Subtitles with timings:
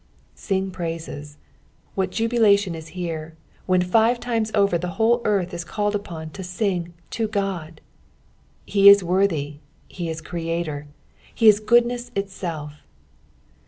[0.49, 1.35] "Bing jtmim."
[1.93, 3.35] What jubilation is here,
[3.67, 7.77] when five times over the whole earth is called upon to ainfi to Qod!
[8.67, 10.87] Heis worthy, he is Creator,
[11.35, 12.81] he is goodness Itself.